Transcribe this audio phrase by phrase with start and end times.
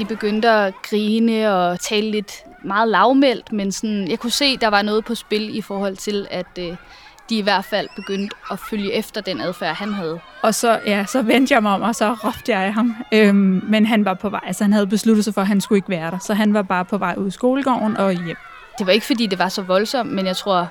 [0.00, 2.32] de begyndte at grine og tale lidt
[2.64, 6.26] meget lavmældt, men sådan, jeg kunne se, der var noget på spil i forhold til,
[6.30, 6.76] at øh,
[7.30, 10.20] de i hvert fald begyndte at følge efter den adfærd, han havde.
[10.42, 12.96] Og så, ja, så vendte jeg mig om, og så råbte jeg af ham.
[13.12, 15.78] Øhm, men han var på vej, altså han havde besluttet sig for, at han skulle
[15.78, 16.18] ikke være der.
[16.18, 18.36] Så han var bare på vej ud i skolegården og hjem.
[18.78, 20.68] Det var ikke, fordi det var så voldsomt, men jeg tror,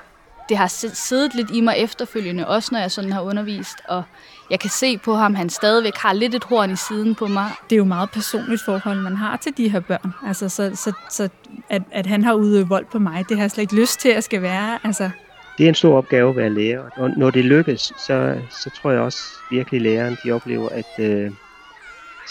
[0.50, 4.02] det har siddet lidt i mig efterfølgende, også når jeg sådan har undervist, og
[4.50, 7.50] jeg kan se på ham, han stadigvæk har lidt et horn i siden på mig.
[7.70, 10.14] Det er jo meget personligt forhold, man har til de her børn.
[10.26, 11.28] Altså, så, så, så
[11.68, 14.08] at, at han har udøvet vold på mig, det har jeg slet ikke lyst til,
[14.08, 14.78] at skal være.
[14.84, 15.10] Altså,
[15.58, 18.90] det er en stor opgave at være lærer, og når det lykkes, så, så tror
[18.90, 21.30] jeg også virkelig, læreren de oplever, at øh,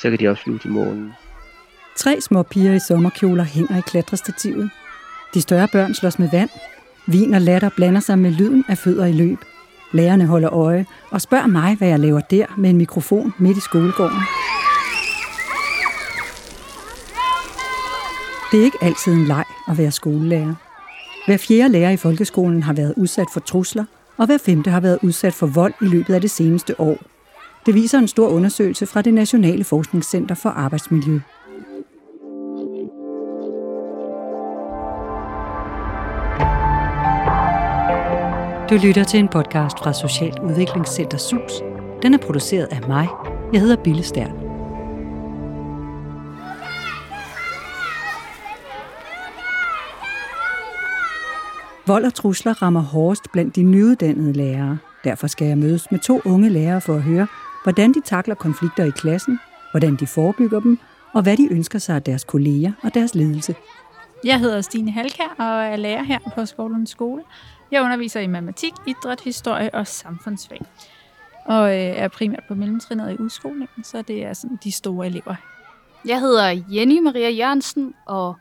[0.02, 1.14] så kan de også flyve til månen.
[1.96, 4.70] Tre små piger i sommerkjoler hænger i klatrestativet.
[5.34, 6.50] De større børn slås med vand.
[7.12, 9.38] Vin og latter blander sig med lyden af fødder i løb.
[9.92, 13.62] Lærerne holder øje og spørger mig, hvad jeg laver der med en mikrofon midt i
[13.62, 14.18] skolegården.
[18.52, 20.54] Det er ikke altid en leg at være skolelærer.
[21.28, 23.86] Hver fjerde lærer i folkeskolen har været udsat for trusler,
[24.18, 26.98] og hver femte har været udsat for vold i løbet af det seneste år.
[27.66, 31.20] Det viser en stor undersøgelse fra det Nationale Forskningscenter for Arbejdsmiljø.
[38.70, 41.52] Du lytter til en podcast fra Socialt Udviklingscenter SUS.
[42.02, 43.08] Den er produceret af mig.
[43.54, 44.32] Jeg hedder Bille Stern.
[51.88, 54.78] Vold og trusler rammer hårdest blandt de nyuddannede lærere.
[55.04, 57.28] Derfor skal jeg mødes med to unge lærere for at høre,
[57.64, 59.40] hvordan de takler konflikter i klassen,
[59.72, 60.80] hvordan de forebygger dem,
[61.14, 63.56] og hvad de ønsker sig af deres kolleger og deres ledelse.
[64.24, 67.22] Jeg hedder Stine Halkær og er lærer her på skolens skole.
[67.72, 70.62] Jeg underviser i matematik, idræt, historie og samfundsfag.
[71.46, 75.36] Og øh, er primært på mellemtrinnet i udskolingen, så det er sådan de store elever.
[76.06, 78.36] Jeg hedder Jenny Maria Jørgensen og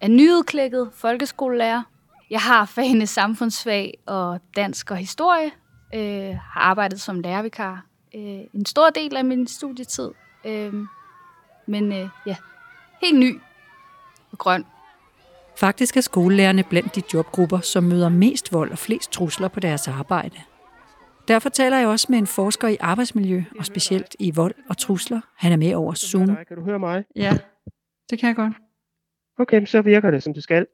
[0.00, 1.82] er nyudklækket folkeskolelærer
[2.30, 5.50] jeg har fagene samfundsfag og dansk og historie.
[5.94, 10.10] Øh, har arbejdet som lærervikar øh, en stor del af min studietid.
[10.44, 10.74] Øh,
[11.66, 12.36] men øh, ja,
[13.00, 13.40] helt ny
[14.32, 14.64] og grøn.
[15.56, 19.88] Faktisk er skolelærerne blandt de jobgrupper, som møder mest vold og flest trusler på deres
[19.88, 20.36] arbejde.
[21.28, 25.20] Derfor taler jeg også med en forsker i arbejdsmiljø, og specielt i vold og trusler.
[25.36, 26.26] Han er med over Zoom.
[26.48, 27.04] Kan du høre mig?
[27.16, 27.32] Ja,
[28.10, 28.52] det kan jeg godt.
[29.38, 30.66] Okay, så virker det, som det skal.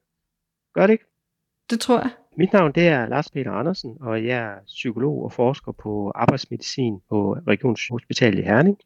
[0.74, 1.04] Gør det ikke?
[1.70, 2.10] Det tror jeg.
[2.36, 7.00] Mit navn det er Lars Peter Andersen, og jeg er psykolog og forsker på arbejdsmedicin
[7.08, 8.78] på Regionshospitalet i Herning.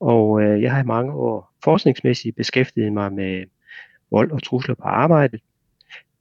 [0.00, 3.44] Og øh, jeg har i mange år forskningsmæssigt beskæftiget mig med
[4.10, 5.40] vold og trusler på arbejdet.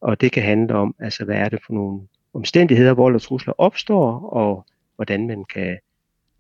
[0.02, 2.02] Og det kan handle om, altså hvad er det for nogle
[2.34, 4.66] omstændigheder, vold og trusler opstår, og
[4.96, 5.78] hvordan man kan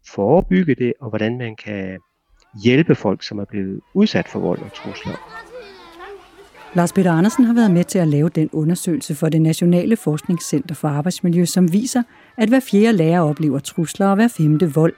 [0.08, 1.97] forebygge det, og hvordan man kan
[2.63, 5.13] hjælpe folk, som er blevet udsat for vold og trusler.
[6.75, 10.75] Lars Peter Andersen har været med til at lave den undersøgelse for det Nationale Forskningscenter
[10.75, 12.03] for Arbejdsmiljø, som viser,
[12.38, 14.94] at hver fjerde lærer oplever trusler og hver femte vold.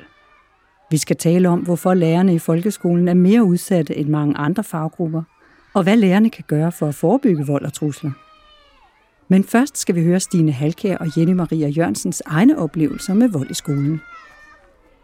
[0.92, 5.24] Vi skal tale om, hvorfor lærerne i folkeskolen er mere udsatte end mange andre faggrupper,
[5.80, 8.12] og hvad lærerne kan gøre for at forebygge vold og trusler.
[9.28, 13.52] Men først skal vi høre Stine Halkær og Jenny Maria Jørgensens egne oplevelser med vold
[13.52, 14.02] i skolen.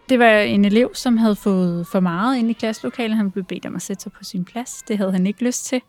[0.09, 3.17] Det var en elev, som havde fået for meget ind i klasselokalet.
[3.17, 4.83] Han blev bedt om at sætte sig på sin plads.
[4.87, 5.81] Det havde han ikke lyst til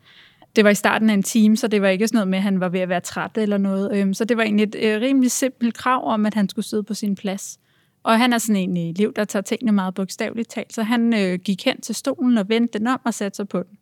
[0.56, 2.42] det var i starten af en time, så det var ikke sådan noget med, at
[2.42, 3.96] han var ved at være træt eller noget.
[3.96, 6.82] Øhm, så det var egentlig et øh, rimelig simpelt krav om, at han skulle sidde
[6.82, 7.58] på sin plads.
[8.02, 11.38] Og han er sådan en elev, der tager tingene meget bogstaveligt talt, så han øh,
[11.38, 13.75] gik hen til stolen og vendte den om og satte sig på den.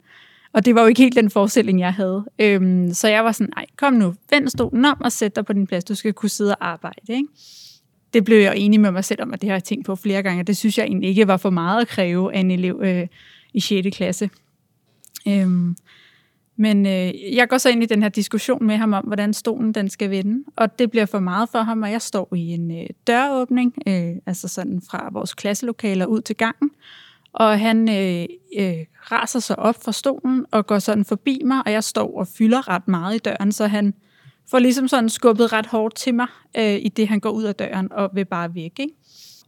[0.55, 2.25] Og det var jo ikke helt den forestilling, jeg havde.
[2.39, 5.53] Øhm, så jeg var sådan, nej, kom nu, vend stolen om og sæt dig på
[5.53, 5.85] din plads.
[5.85, 7.13] Du skal kunne sidde og arbejde.
[7.13, 7.29] Ikke?
[8.15, 10.23] Det blev jeg enig med mig selv om, at det har jeg tænkt på flere
[10.23, 10.43] gange.
[10.43, 13.07] Det synes jeg egentlig ikke var for meget at kræve af en elev øh,
[13.55, 13.97] i 6.
[13.97, 14.31] klasse.
[15.29, 15.77] Øhm,
[16.57, 19.73] men øh, jeg går så ind i den her diskussion med ham om, hvordan stolen
[19.73, 22.71] den skal vende, og det bliver for meget for ham, og jeg står i en
[22.71, 26.71] øh, døråbning, øh, altså sådan fra vores klasselokaler ud til gangen,
[27.35, 28.27] og han øh,
[28.59, 32.29] øh, raser sig op fra stolen og går sådan forbi mig, og jeg står og
[32.39, 33.95] fylder ret meget i døren, så han
[34.51, 36.27] får ligesom sådan skubbet ret hårdt til mig,
[36.57, 38.79] øh, i det han går ud af døren og vil bare væk.
[38.79, 38.95] Ikke?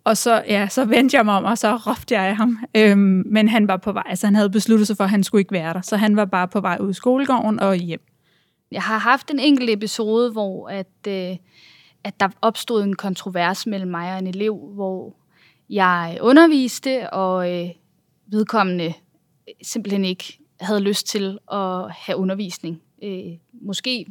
[0.04, 2.58] Og så, ja, så vendte jeg mig om, og så råbte jeg af ham.
[2.76, 5.40] Øhm, men han var på vej, altså han havde besluttet sig for, at han skulle
[5.40, 5.80] ikke være der.
[5.80, 8.00] Så han var bare på vej ud i skolegården og hjem.
[8.70, 11.36] Jeg har haft en enkelt episode, hvor at, øh,
[12.04, 15.16] at der opstod en kontrovers mellem mig og en elev, hvor
[15.70, 17.68] jeg underviste, og øh,
[18.26, 22.82] vedkommende øh, simpelthen ikke havde lyst til at have undervisning.
[23.02, 24.06] Øh, måske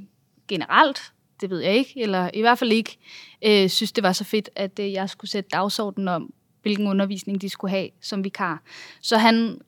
[0.47, 0.99] generelt,
[1.41, 2.97] det ved jeg ikke, eller i hvert fald ikke
[3.45, 7.41] øh, synes, det var så fedt, at øh, jeg skulle sætte dagsordenen om, hvilken undervisning
[7.41, 8.63] de skulle have som vikar.
[9.01, 9.61] Så han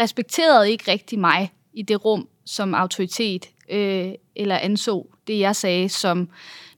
[0.00, 5.88] respekterede ikke rigtig mig i det rum som autoritet, øh, eller anså det, jeg sagde,
[5.88, 6.28] som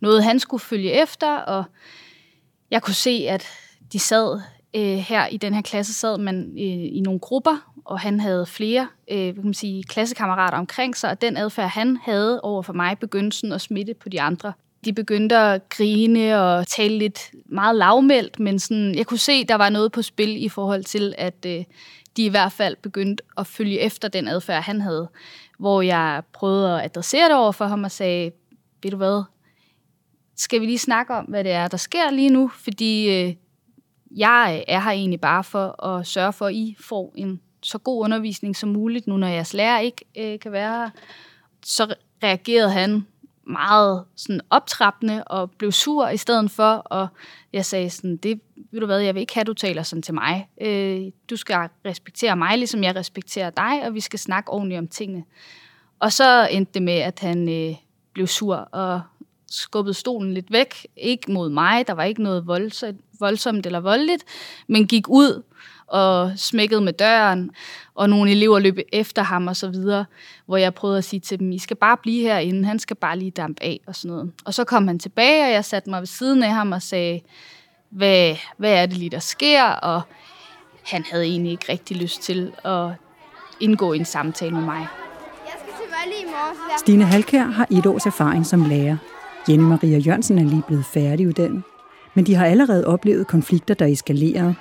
[0.01, 1.65] noget, han skulle følge efter, og
[2.71, 3.47] jeg kunne se, at
[3.93, 4.41] de sad
[4.75, 8.47] øh, her i den her klasse, sad man øh, i nogle grupper, og han havde
[8.47, 12.73] flere øh, kan man sige, klassekammerater omkring sig, og den adfærd, han havde over for
[12.73, 14.53] mig, begyndte sådan at smitte på de andre.
[14.85, 19.55] De begyndte at grine og tale lidt meget lavmældt, men sådan, jeg kunne se, der
[19.55, 21.65] var noget på spil i forhold til, at øh,
[22.17, 25.09] de i hvert fald begyndte at følge efter den adfærd, han havde.
[25.59, 28.31] Hvor jeg prøvede at adressere det over for ham og sagde,
[28.83, 29.23] ved du hvad,
[30.37, 32.49] skal vi lige snakke om, hvad det er, der sker lige nu?
[32.49, 33.35] Fordi øh,
[34.17, 37.79] jeg øh, er her egentlig bare for at sørge for, at I får en så
[37.79, 40.91] god undervisning som muligt, nu når jeres lærer ikke øh, kan være her.
[41.65, 43.07] Så reagerede han
[43.47, 47.09] meget sådan optrappende og blev sur i stedet for, og
[47.53, 48.41] jeg sagde sådan, det
[48.71, 50.49] ved du hvad, jeg vil ikke have, at du taler sådan til mig.
[50.61, 54.89] Øh, du skal respektere mig, ligesom jeg respekterer dig, og vi skal snakke ordentligt om
[54.89, 55.25] tingene.
[55.99, 57.77] Og så endte det med, at han øh,
[58.13, 59.01] blev sur og
[59.51, 60.87] skubbede stolen lidt væk.
[60.97, 64.25] Ikke mod mig, der var ikke noget voldsomt, voldsomt eller voldeligt,
[64.69, 65.43] men gik ud
[65.87, 67.51] og smækkede med døren,
[67.95, 70.05] og nogle elever løb efter ham og så videre,
[70.47, 73.19] hvor jeg prøvede at sige til dem, I skal bare blive herinde, han skal bare
[73.19, 74.33] lige dampe af og sådan noget.
[74.45, 77.21] Og så kom han tilbage, og jeg satte mig ved siden af ham og sagde,
[77.91, 79.65] hvad, hvad er det lige, der sker?
[79.65, 80.03] Og
[80.85, 82.91] han havde egentlig ikke rigtig lyst til at
[83.61, 84.87] indgå i en samtale med mig.
[85.45, 86.79] Jeg skal til Vejle i morgen.
[86.79, 88.97] Stine Halkær har et års erfaring som lærer.
[89.49, 91.63] Jenny Maria Jørgensen er lige blevet færdiguddannet.
[92.15, 94.55] Men de har allerede oplevet konflikter, der eskalerer.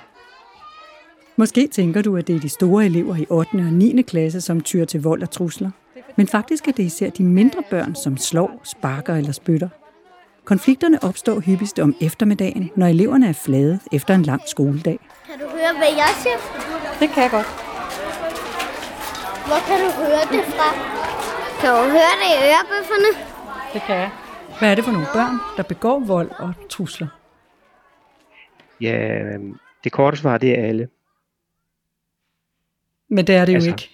[1.36, 3.48] Måske tænker du, at det er de store elever i 8.
[3.54, 4.02] og 9.
[4.02, 5.70] klasse, som tyrer til vold og trusler.
[6.16, 9.68] Men faktisk er det især de mindre børn, som slår, sparker eller spytter.
[10.44, 14.98] Konflikterne opstår hyppigst om eftermiddagen, når eleverne er flade efter en lang skoledag.
[15.30, 16.36] Kan du høre, hvad jeg siger?
[17.00, 17.46] Det kan jeg godt.
[19.46, 20.68] Hvor kan du høre det fra?
[21.60, 23.10] Kan du høre det i ørebøfferne?
[23.72, 24.10] Det kan jeg.
[24.58, 27.08] Hvad er det for nogle børn, der begår vold og trusler?
[28.80, 30.88] Ja, øhm, det korte svar, det er alle.
[33.08, 33.90] Men det er det altså, jo ikke.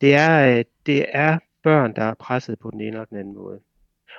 [0.00, 3.34] Det er, øh, det er børn, der er presset på den ene eller den anden
[3.34, 3.60] måde.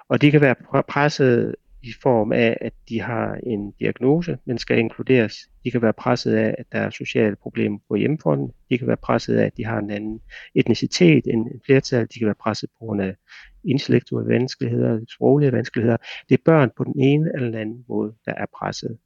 [0.10, 4.78] Og de kan være presset i form af, at de har en diagnose, men skal
[4.78, 5.34] inkluderes.
[5.64, 8.52] De kan være presset af, at der er sociale problemer på hjemmefronten.
[8.70, 10.22] De kan være presset af, at de har en anden
[10.56, 12.08] etnicitet end flertal.
[12.14, 13.16] De kan være presset på grund af
[13.64, 15.98] intellektuelle vanskeligheder, sproglige vanskeligheder.
[16.30, 18.98] Det er børn på den ene eller den anden måde, der er presset.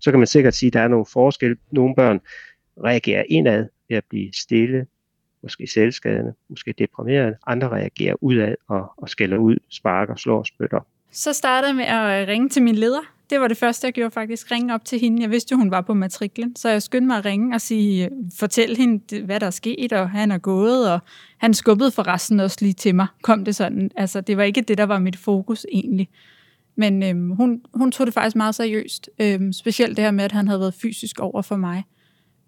[0.00, 1.56] Så kan man sikkert sige, at der er nogle forskelle.
[1.70, 2.20] Nogle børn
[2.84, 4.86] reagerer indad ved at blive stille,
[5.42, 7.38] måske selvskadende, måske deprimerende.
[7.46, 10.80] Andre reagerer udad og, og skælder ud, sparker, slår og spytter.
[11.12, 13.13] Så startede jeg med at øh, ringe til min leder.
[13.30, 14.50] Det var det første, jeg gjorde faktisk.
[14.50, 15.22] Ringe op til hende.
[15.22, 16.56] Jeg vidste jo, hun var på matriklen.
[16.56, 20.10] Så jeg skyndte mig at ringe og sige, fortæl hende, hvad der er sket, og
[20.10, 21.00] han er gået, og
[21.38, 23.06] han skubbede forresten også lige til mig.
[23.22, 23.90] Kom det sådan.
[23.96, 26.08] Altså, det var ikke det, der var mit fokus egentlig.
[26.76, 29.10] Men øhm, hun, hun tog det faktisk meget seriøst.
[29.20, 31.84] Øhm, specielt det her med, at han havde været fysisk over for mig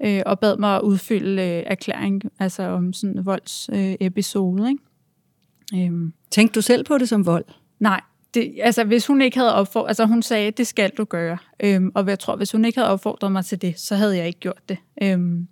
[0.04, 4.62] øh, og bad mig at udfylde øh, erklæring altså om sådan en voldsepisode.
[4.62, 5.86] Øh, ikke?
[5.86, 6.12] Øhm.
[6.30, 7.44] Tænkte du selv på det som vold?
[7.78, 8.00] Nej,
[8.36, 11.38] det, altså hvis hun ikke havde opfordret, altså hun sagde, det skal du gøre.
[11.60, 14.26] Øhm, og jeg tror, hvis hun ikke havde opfordret mig til det, så havde jeg
[14.26, 14.78] ikke gjort det.
[15.02, 15.48] Øhm,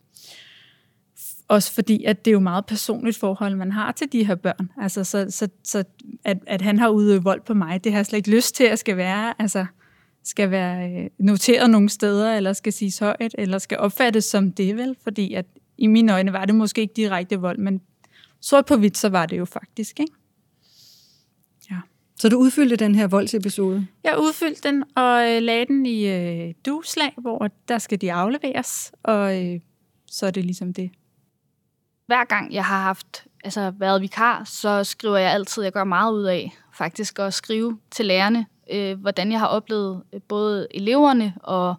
[1.48, 4.70] også fordi, at det er jo meget personligt forhold, man har til de her børn.
[4.80, 5.84] Altså, så, så, så
[6.24, 8.64] at, at han har udøvet vold på mig, det har jeg slet ikke lyst til,
[8.64, 9.34] at skal være.
[9.38, 9.66] Altså,
[10.24, 14.76] skal være øh, noteret nogle steder, eller skal siges højt, eller skal opfattes som det,
[14.76, 14.96] vel?
[15.02, 15.46] Fordi at
[15.78, 17.80] i mine øjne var det måske ikke direkte vold, men
[18.40, 20.12] sort på hvidt, så var det jo faktisk, ikke?
[22.16, 23.86] Så du udfyldte den her voldsepisode?
[24.04, 28.92] Jeg udfyldte den og øh, lagde den i øh, duslag, hvor der skal de afleveres,
[29.02, 29.60] og øh,
[30.06, 30.90] så er det ligesom det.
[32.06, 36.12] Hver gang jeg har haft altså været vikar, så skriver jeg altid, jeg gør meget
[36.12, 41.34] ud af faktisk at skrive til lærerne, øh, hvordan jeg har oplevet øh, både eleverne
[41.42, 41.74] og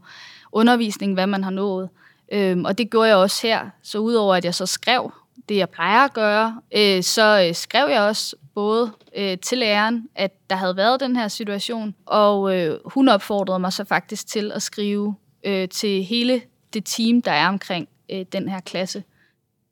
[0.51, 1.89] undervisning, hvad man har nået.
[2.31, 3.69] Øh, og det gjorde jeg også her.
[3.81, 5.11] Så udover at jeg så skrev
[5.49, 10.09] det, jeg plejer at gøre, øh, så øh, skrev jeg også både øh, til læreren,
[10.15, 14.51] at der havde været den her situation, og øh, hun opfordrede mig så faktisk til
[14.51, 16.41] at skrive øh, til hele
[16.73, 19.03] det team, der er omkring øh, den her klasse.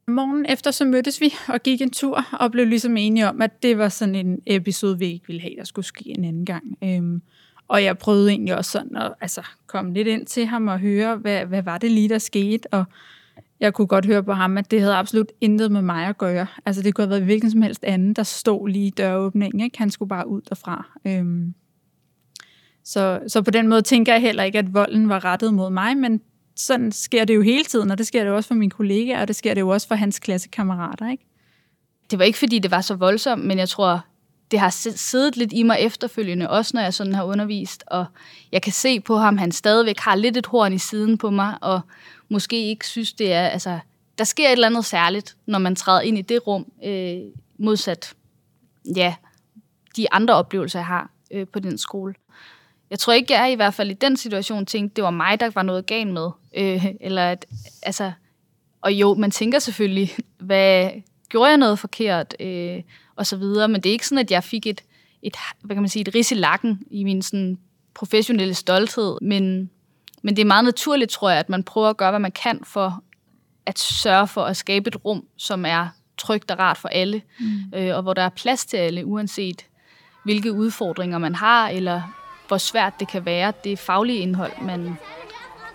[0.08, 3.64] Morgen efter så mødtes vi og gik en tur og blev ligesom enige om, at
[3.64, 6.78] det var sådan en episode, vi ikke ville have, der skulle ske en anden gang.
[6.84, 7.22] Øhm,
[7.68, 11.16] og jeg prøvede egentlig også sådan at altså, komme lidt ind til ham og høre,
[11.16, 12.74] hvad, hvad var det lige, der skete.
[12.74, 12.86] Og
[13.64, 16.48] jeg kunne godt høre på ham, at det havde absolut intet med mig at gøre.
[16.66, 19.60] Altså det kunne have været hvilken som helst anden, der stod lige i døråbningen.
[19.60, 19.78] Ikke?
[19.78, 20.88] Han skulle bare ud derfra.
[21.08, 21.54] Øhm,
[22.84, 25.98] så, så på den måde tænker jeg heller ikke, at volden var rettet mod mig,
[25.98, 26.22] men
[26.56, 29.22] sådan sker det jo hele tiden, og det sker det jo også for mine kollegaer,
[29.22, 31.26] og det sker det jo også for hans klassekammerater, ikke?
[32.12, 34.06] det var ikke fordi, det var så voldsomt, men jeg tror,
[34.52, 38.06] det har siddet lidt i mig efterfølgende, også når jeg sådan har undervist, og
[38.52, 41.58] jeg kan se på ham, han stadigvæk har lidt et horn i siden på mig,
[41.62, 41.82] og
[42.30, 43.80] måske ikke synes, det er, altså,
[44.18, 47.20] der sker et eller andet særligt, når man træder ind i det rum, øh,
[47.58, 48.14] modsat,
[48.96, 49.16] ja,
[49.98, 52.14] de andre oplevelser, jeg har øh, på den skole.
[52.90, 55.50] Jeg tror ikke, jeg i hvert fald i den situation tænkte, det var mig, der
[55.50, 56.30] var noget galt med.
[56.56, 57.46] Øh, eller at,
[57.84, 58.12] altså,
[58.82, 60.90] og jo, man tænker selvfølgelig, hvad
[61.30, 62.82] gjorde jeg noget forkert, øh,
[63.16, 64.82] og så videre, men det er ikke sådan, at jeg fik et,
[65.22, 67.58] et hvad kan man sige, et ris i lakken i min sådan,
[67.94, 69.70] professionelle stolthed, men,
[70.24, 72.60] men det er meget naturligt, tror jeg, at man prøver at gøre, hvad man kan
[72.64, 73.04] for
[73.66, 75.88] at sørge for at skabe et rum, som er
[76.18, 77.80] trygt og rart for alle, mm.
[77.80, 79.66] øh, og hvor der er plads til alle, uanset
[80.24, 82.02] hvilke udfordringer man har, eller
[82.48, 84.96] hvor svært det kan være, det faglige indhold, man,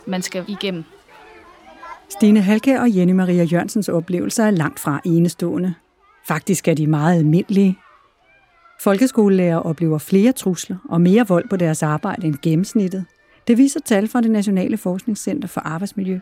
[0.07, 0.85] man skal igennem.
[2.09, 5.75] Stine Halke og Jenny Maria Jørgensens oplevelser er langt fra enestående.
[6.29, 7.79] Faktisk er de meget almindelige.
[8.81, 13.05] Folkeskolelærer oplever flere trusler og mere vold på deres arbejde end gennemsnittet.
[13.49, 16.21] Det viser tal fra det Nationale Forskningscenter for Arbejdsmiljø.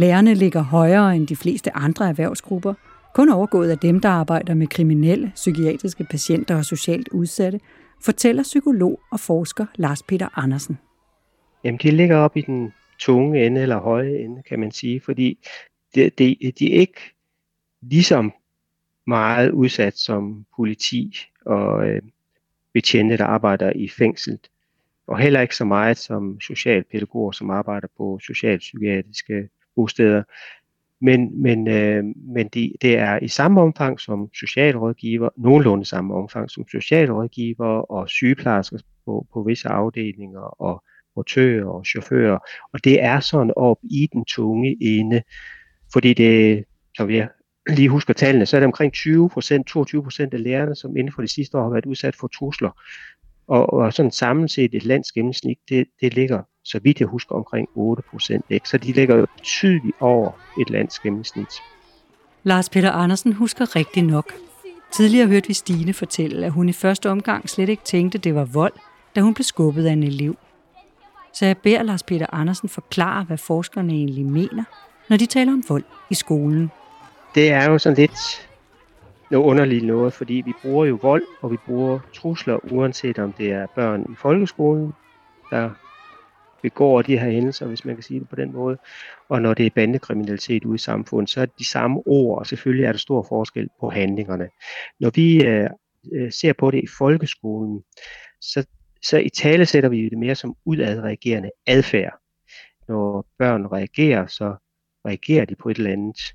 [0.00, 2.74] Lærerne ligger højere end de fleste andre erhvervsgrupper,
[3.14, 7.60] kun overgået af dem, der arbejder med kriminelle, psykiatriske patienter og socialt udsatte,
[8.04, 10.78] fortæller psykolog og forsker Lars Peter Andersen.
[11.64, 15.38] Jamen, de ligger op i den tunge ende eller høje ende, kan man sige, fordi
[15.94, 17.00] de, de, de er ikke
[17.82, 18.32] ligesom
[19.06, 22.02] meget udsat som politi og øh,
[22.72, 24.50] betjente, der arbejder i fængslet,
[25.06, 30.22] og heller ikke så meget som socialpædagoger, som arbejder på socialpsykiatriske bosteder.
[31.00, 36.50] Men, men, øh, men det, det er i samme omfang som socialrådgiver, nogenlunde samme omfang
[36.50, 40.84] som socialrådgiver og sygeplejersker på, på visse afdelinger og
[41.14, 42.38] portører og chauffører.
[42.72, 45.22] Og det er sådan op i den tunge ende,
[45.92, 46.64] fordi det,
[46.96, 47.28] som jeg
[47.68, 51.12] lige husker tallene, så er det omkring 20 procent, 22 procent af lærerne, som inden
[51.12, 52.80] for de sidste år har været udsat for trusler.
[53.48, 57.68] Og, og sådan sammenset et lands gennemsnit, det, det ligger, så vidt jeg husker, omkring
[57.74, 58.44] 8 procent.
[58.64, 61.48] Så de ligger jo tydeligt over et lands gennemsnit.
[62.42, 64.34] Lars Peter Andersen husker rigtig nok.
[64.92, 68.44] Tidligere hørte vi Stine fortælle, at hun i første omgang slet ikke tænkte, det var
[68.44, 68.72] vold,
[69.16, 70.36] da hun blev skubbet af en elev.
[71.32, 74.64] Så jeg beder Lars Peter Andersen forklare, hvad forskerne egentlig mener,
[75.08, 76.70] når de taler om vold i skolen.
[77.34, 78.48] Det er jo sådan lidt
[79.34, 83.52] noget underligt noget, fordi vi bruger jo vold, og vi bruger trusler, uanset om det
[83.52, 84.92] er børn i folkeskolen,
[85.50, 85.70] der
[86.62, 88.78] begår de her hændelser, hvis man kan sige det på den måde.
[89.28, 92.46] Og når det er bandekriminalitet ude i samfundet, så er det de samme ord, og
[92.46, 94.48] selvfølgelig er der stor forskel på handlingerne.
[95.00, 95.70] Når vi øh,
[96.12, 97.82] øh ser på det i folkeskolen,
[98.40, 98.66] så,
[99.02, 102.14] så i tale sætter vi det mere som udadreagerende adfærd.
[102.88, 104.54] Når børn reagerer, så
[105.06, 106.34] reagerer de på et eller andet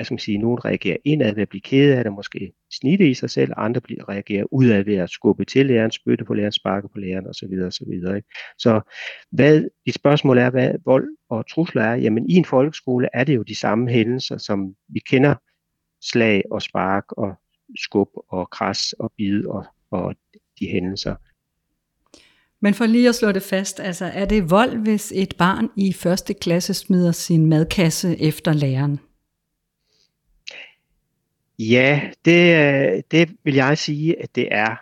[0.00, 3.10] hvad skal man sige, nogen reagerer indad ved at blive ked af det, måske snitte
[3.10, 6.52] i sig selv, andre bliver, reagerer udad ved at skubbe til læreren, spytte på læreren,
[6.52, 7.52] sparke på læreren osv.
[7.66, 7.92] osv.
[7.92, 8.28] Ikke?
[8.58, 8.80] Så
[9.30, 11.94] hvad, et spørgsmål er, hvad vold og trusler er.
[11.94, 15.34] Jamen i en folkeskole er det jo de samme hændelser, som vi kender,
[16.02, 17.34] slag og spark og
[17.78, 20.14] skub og kras og bid og, og
[20.60, 21.14] de hændelser.
[22.62, 25.92] Men for lige at slå det fast, altså er det vold, hvis et barn i
[25.92, 29.00] første klasse smider sin madkasse efter læreren?
[31.60, 34.76] Ja, det, øh, det vil jeg sige, at det er.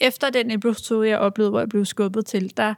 [0.00, 2.74] Efter den episode, jeg oplevede, hvor jeg blev skubbet til, der,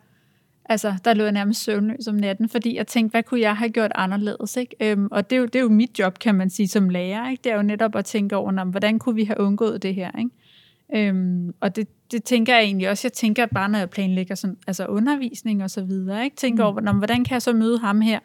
[0.64, 3.70] altså, der lå jeg nærmest søvnløs om natten, fordi jeg tænkte, hvad kunne jeg have
[3.70, 4.56] gjort anderledes?
[4.56, 4.76] Ikke?
[4.80, 7.30] Øhm, og det er, jo, det er jo mit job, kan man sige, som lærer.
[7.30, 7.40] Ikke?
[7.44, 10.10] Det er jo netop at tænke over, hvordan kunne vi have undgået det her?
[10.18, 11.08] Ikke?
[11.08, 13.06] Øhm, og det, det tænker jeg egentlig også.
[13.08, 16.24] Jeg tænker bare, når jeg planlægger sådan, altså undervisning og så videre.
[16.24, 16.36] Ikke?
[16.36, 16.86] Tænker mm.
[16.86, 18.18] over, hvordan kan jeg så møde ham her,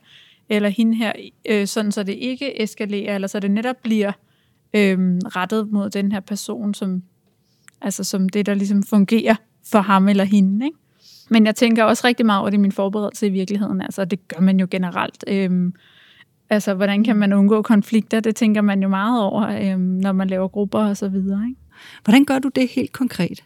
[0.49, 1.11] eller hende her,
[1.49, 4.11] øh, sådan så det ikke eskalerer, eller så det netop bliver
[4.73, 7.03] øhm, rettet mod den her person, som,
[7.81, 9.35] altså som det, der ligesom fungerer
[9.71, 10.65] for ham eller hende.
[10.65, 10.77] Ikke?
[11.29, 13.81] Men jeg tænker også rigtig meget over det i min forberedelse i virkeligheden.
[13.81, 15.23] Altså, det gør man jo generelt.
[15.27, 15.73] Øhm,
[16.49, 18.19] altså, hvordan kan man undgå konflikter?
[18.19, 21.45] Det tænker man jo meget over, øhm, når man laver grupper og så videre.
[21.49, 21.61] Ikke?
[22.03, 23.43] Hvordan gør du det helt konkret?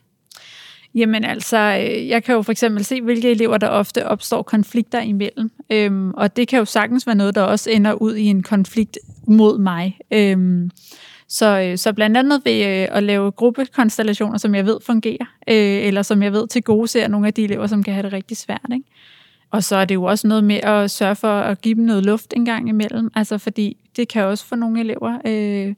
[0.96, 5.01] Jamen altså, øh, jeg kan jo for eksempel se, hvilke elever, der ofte opstår konflikter
[5.01, 5.51] imellem.
[5.69, 8.98] Øhm, og det kan jo sagtens være noget, der også ender ud i en konflikt
[9.27, 9.98] mod mig.
[10.13, 10.72] Øhm,
[11.27, 15.88] så, øh, så blandt andet ved øh, at lave gruppekonstellationer, som jeg ved fungerer, øh,
[15.88, 18.13] eller som jeg ved til gode ser nogle af de elever, som kan have det
[18.13, 18.69] rigtig svært.
[18.74, 18.86] Ikke?
[19.51, 22.05] Og så er det jo også noget med at sørge for at give dem noget
[22.05, 25.75] luft en gang imellem, altså fordi det kan også for nogle elever øh,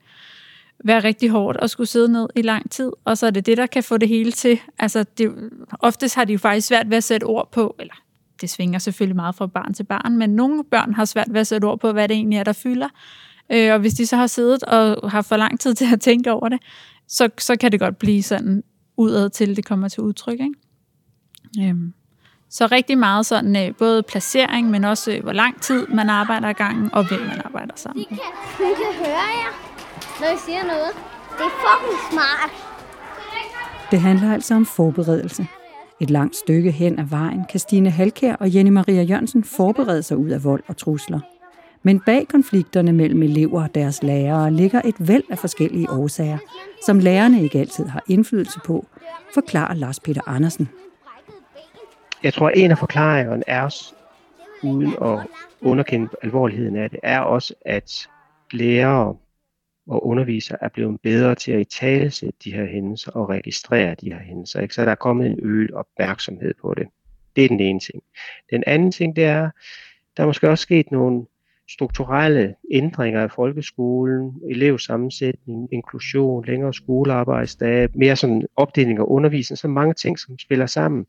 [0.83, 3.57] være rigtig hårdt at skulle sidde ned i lang tid, og så er det det,
[3.57, 4.59] der kan få det hele til.
[4.79, 5.31] Altså det,
[5.79, 7.93] oftest har de jo faktisk svært ved at sætte ord på, eller
[8.41, 11.47] det svinger selvfølgelig meget fra barn til barn, men nogle børn har svært ved at
[11.47, 12.87] sætte ord på, hvad det egentlig er, der fylder.
[13.51, 16.31] Øh, og hvis de så har siddet og har for lang tid til at tænke
[16.31, 16.59] over det,
[17.07, 18.63] så, så kan det godt blive sådan
[18.97, 20.39] udad til, det kommer til udtryk.
[20.39, 21.69] Ikke?
[21.69, 21.93] Øhm.
[22.49, 26.49] Så rigtig meget sådan, øh, både placering, men også øh, hvor lang tid man arbejder
[26.49, 28.17] i gangen, og hvem man arbejder sammen med.
[28.57, 29.53] Hun kan høre jer,
[30.21, 30.91] når I siger noget.
[31.37, 32.51] Det er fucking smart.
[33.91, 35.47] Det handler altså om forberedelse.
[35.99, 40.17] Et langt stykke hen ad vejen kan Stine Halkær og Jenny Maria Jørgensen forberede sig
[40.17, 41.19] ud af vold og trusler.
[41.83, 46.37] Men bag konflikterne mellem elever og deres lærere ligger et væld af forskellige årsager,
[46.85, 48.85] som lærerne ikke altid har indflydelse på,
[49.33, 50.69] forklarer Lars Peter Andersen.
[52.23, 53.91] Jeg tror, at en af forklaringerne er,
[54.63, 55.19] uden at
[55.61, 58.07] underkende alvorligheden af det, er også, at
[58.51, 59.15] lærere
[59.87, 64.19] og undervisere er blevet bedre til at italesætte de her hændelser og registrere de her
[64.19, 64.61] hændelser.
[64.61, 64.73] Ikke?
[64.73, 66.87] Så der er kommet en øget opmærksomhed på det.
[67.35, 68.03] Det er den ene ting.
[68.49, 69.49] Den anden ting, det er,
[70.17, 71.25] der er måske også sket nogle
[71.71, 79.93] strukturelle ændringer af folkeskolen, elevsammensætning, inklusion, længere skolearbejdsdage, mere sådan opdeling af undervisning, så mange
[79.93, 81.05] ting, som spiller sammen,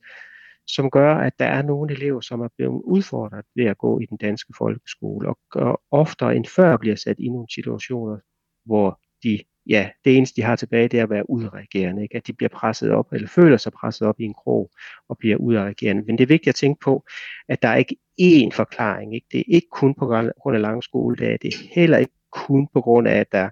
[0.66, 4.06] som gør, at der er nogle elever, som er blevet udfordret ved at gå i
[4.06, 8.18] den danske folkeskole, og, og oftere end før bliver sat i nogle situationer,
[8.64, 12.16] hvor de, ja, det eneste de har tilbage, det er at være udreagerende, ikke?
[12.16, 14.70] at de bliver presset op, eller føler sig presset op i en krog,
[15.08, 16.02] og bliver udreagerende.
[16.02, 17.04] Men det er vigtigt at tænke på,
[17.48, 19.14] at der er ikke én forklaring.
[19.14, 19.26] Ikke?
[19.32, 22.80] Det er ikke kun på grund af lange skoledage, det er heller ikke kun på
[22.80, 23.50] grund af, at der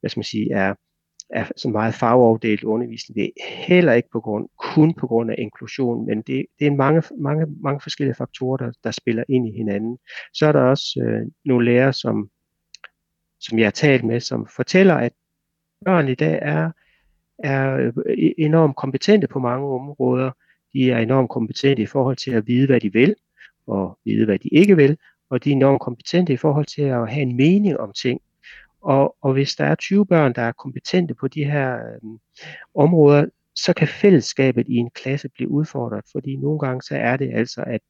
[0.00, 0.74] hvad skal man sige, er,
[1.30, 3.16] er så meget fagafdelt undervisning.
[3.16, 6.70] Det er heller ikke på grund, kun på grund af inklusion, men det, det er
[6.70, 9.98] mange, mange, mange forskellige faktorer, der, der spiller ind i hinanden.
[10.34, 12.30] Så er der også øh, nogle lærere, som
[13.42, 15.12] som jeg har talt med, som fortæller, at
[15.84, 16.70] børn i dag er,
[17.38, 20.30] er øh, e-, enormt kompetente på mange områder.
[20.72, 23.14] De er enormt kompetente i forhold til at vide, hvad de vil,
[23.66, 24.98] og vide, hvad de ikke vil,
[25.30, 28.20] og de er enormt kompetente i forhold til at have en mening om ting.
[28.82, 32.18] Og, og hvis der er 20 børn, der er kompetente på de her øhm,
[32.74, 37.30] områder, så kan fællesskabet i en klasse blive udfordret, fordi nogle gange så er det
[37.34, 37.80] altså, at,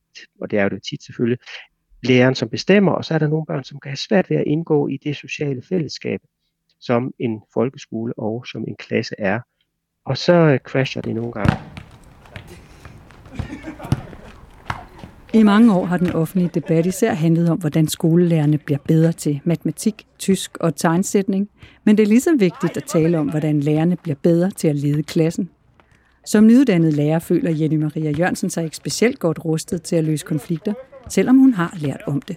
[0.41, 1.39] og det er jo det tit selvfølgelig,
[2.03, 4.45] læreren, som bestemmer, og så er der nogle børn, som kan have svært ved at
[4.47, 6.21] indgå i det sociale fællesskab,
[6.83, 9.41] som en folkeskole og som en klasse er.
[10.07, 11.57] Og så øh, crasher det nogle gange.
[15.35, 19.41] I mange år har den offentlige debat især handlet om, hvordan skolelærerne bliver bedre til
[19.45, 21.49] matematik, tysk og tegnsætning,
[21.85, 24.77] men det er lige så vigtigt at tale om, hvordan lærerne bliver bedre til at
[24.77, 25.51] lede klassen.
[26.27, 30.27] Som nyuddannet lærer føler Jenny Maria Jørgensen sig ikke specielt godt rustet til at løse
[30.27, 30.75] konflikter,
[31.09, 32.37] selvom hun har lært om det.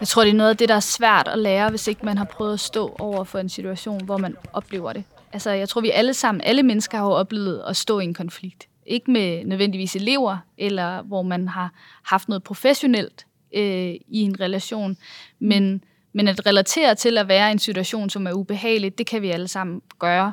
[0.00, 2.18] Jeg tror, det er noget af det, der er svært at lære, hvis ikke man
[2.18, 5.04] har prøvet at stå over for en situation, hvor man oplever det.
[5.32, 8.68] Altså, jeg tror, vi alle sammen, alle mennesker har oplevet at stå i en konflikt.
[8.86, 11.72] Ikke med nødvendigvis elever, eller hvor man har
[12.04, 14.96] haft noget professionelt øh, i en relation,
[15.38, 19.22] men, men at relatere til at være i en situation, som er ubehagelig, det kan
[19.22, 20.32] vi alle sammen gøre.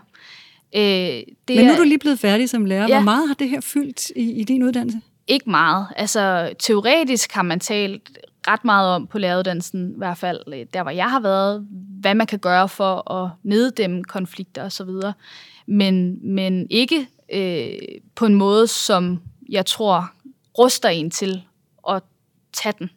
[0.75, 2.87] Øh, det men nu er du lige blevet færdig som lærer.
[2.87, 2.95] Ja.
[2.95, 5.01] Hvor meget har det her fyldt i, i din uddannelse?
[5.27, 5.87] Ikke meget.
[5.95, 10.83] Altså, teoretisk har man talt ret meget om på læreruddannelsen, i hvert fald øh, der,
[10.83, 11.67] hvor jeg har været,
[12.01, 14.89] hvad man kan gøre for at neddæmme konflikter osv.,
[15.67, 17.79] men, men ikke øh,
[18.15, 20.11] på en måde, som jeg tror
[20.57, 21.43] ruster en til
[21.89, 22.03] at
[22.53, 22.89] tage den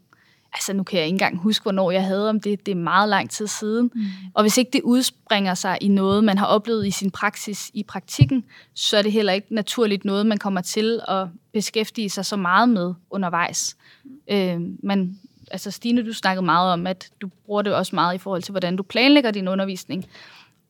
[0.59, 2.67] altså nu kan jeg ikke engang huske, hvornår jeg havde om det.
[2.67, 3.91] Det er meget lang tid siden.
[3.95, 4.05] Mm.
[4.35, 7.83] Og hvis ikke det udspringer sig i noget, man har oplevet i sin praksis i
[7.83, 12.37] praktikken, så er det heller ikke naturligt noget, man kommer til at beskæftige sig så
[12.37, 13.77] meget med undervejs.
[14.05, 14.11] Mm.
[14.31, 18.19] Øh, men altså Stine, du snakkede meget om, at du bruger det også meget i
[18.19, 20.07] forhold til, hvordan du planlægger din undervisning.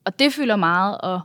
[0.04, 1.20] Og det fylder meget, og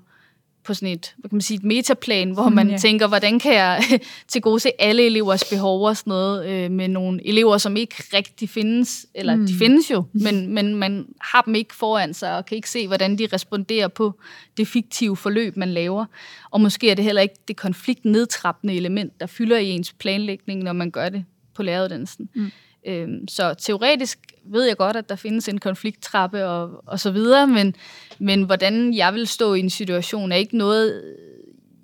[0.63, 2.77] på sådan et, hvad kan man sige, et metaplan, hvor man ja.
[2.77, 3.83] tænker, hvordan kan jeg
[4.27, 7.95] til gode se alle elevers behov og sådan noget, øh, med nogle elever, som ikke
[8.13, 9.47] rigtig findes, eller mm.
[9.47, 12.87] de findes jo, men, men man har dem ikke foran sig, og kan ikke se,
[12.87, 14.19] hvordan de responderer på
[14.57, 16.05] det fiktive forløb, man laver.
[16.51, 20.73] Og måske er det heller ikke det konfliktnedtrappende element, der fylder i ens planlægning, når
[20.73, 22.29] man gør det på læreruddannelsen.
[22.35, 22.51] Mm.
[22.85, 27.47] Øhm, så teoretisk ved jeg godt, at der findes en konflikttrappe og, og så videre,
[27.47, 27.75] men,
[28.19, 31.15] men hvordan jeg vil stå i en situation, er ikke noget,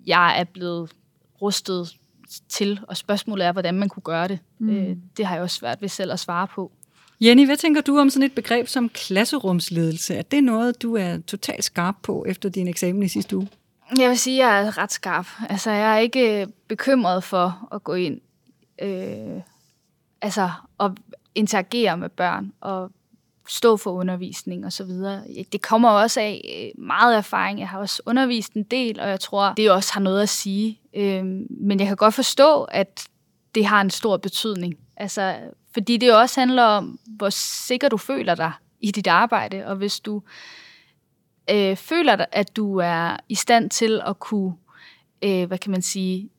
[0.07, 0.91] jeg er blevet
[1.41, 1.95] rustet
[2.49, 4.39] til, og spørgsmålet er, hvordan man kunne gøre det.
[4.59, 4.69] Mm.
[4.69, 6.71] Øh, det har jeg også svært ved selv at svare på.
[7.21, 10.15] Jenny, hvad tænker du om sådan et begreb som klasserumsledelse?
[10.15, 13.47] Er det noget, du er totalt skarp på efter din eksamen i sidste uge?
[13.97, 15.27] Jeg vil sige, at jeg er ret skarp.
[15.49, 18.21] Altså, jeg er ikke bekymret for at gå ind
[18.81, 19.41] øh,
[20.21, 20.91] altså at
[21.35, 22.91] interagere med børn og
[23.47, 25.23] stå for undervisning og så videre.
[25.51, 27.59] Det kommer også af øh, meget erfaring.
[27.59, 30.79] Jeg har også undervist en del, og jeg tror, det også har noget at sige.
[30.93, 33.07] Øhm, men jeg kan godt forstå, at
[33.55, 34.77] det har en stor betydning.
[34.97, 35.39] Altså,
[35.73, 39.99] fordi det også handler om, hvor sikker du føler dig i dit arbejde, og hvis
[39.99, 40.21] du
[41.51, 44.53] øh, føler, at du er i stand til at kunne,
[45.21, 46.29] øh, hvad kan man sige,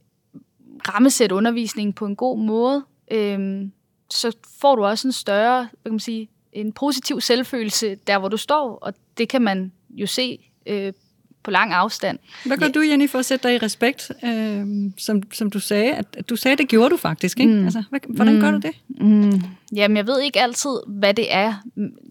[0.89, 3.69] rammesætte undervisningen på en god måde, øh,
[4.11, 8.29] så får du også en større, hvad kan man sige, en positiv selvfølelse der, hvor
[8.29, 10.93] du står, og det kan man jo se øh,
[11.43, 12.19] på lang afstand.
[12.45, 12.73] Hvad gør ja.
[12.73, 14.67] du, Jenny, for at sætte dig i respekt, øh,
[14.99, 15.93] som, som du sagde?
[15.93, 17.53] At, du sagde, det gjorde du faktisk, ikke?
[17.53, 17.65] Mm.
[17.65, 18.41] Altså, hvad, hvordan mm.
[18.41, 18.71] gør du det?
[18.89, 19.43] Mm.
[19.75, 21.55] Jamen, jeg ved ikke altid, hvad det er.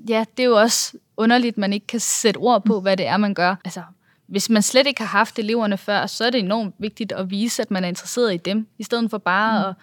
[0.09, 3.17] Ja, det er jo også underligt, man ikke kan sætte ord på, hvad det er,
[3.17, 3.55] man gør.
[3.65, 3.81] Altså,
[4.27, 7.61] hvis man slet ikke har haft eleverne før, så er det enormt vigtigt at vise,
[7.61, 9.69] at man er interesseret i dem, i stedet for bare mm.
[9.69, 9.75] at,